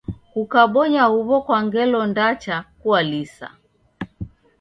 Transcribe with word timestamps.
Kukabonya 0.33 1.03
huw'o 1.11 1.37
kwa 1.45 1.57
ngelo 1.65 2.01
ndacha 2.11 2.55
kwalisa. 2.81 3.47